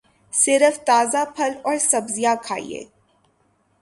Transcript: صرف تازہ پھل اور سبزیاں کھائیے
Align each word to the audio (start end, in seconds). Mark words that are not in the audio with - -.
صرف 0.33 0.79
تازہ 0.85 1.23
پھل 1.35 1.51
اور 1.63 1.77
سبزیاں 1.81 2.35
کھائیے 2.43 2.83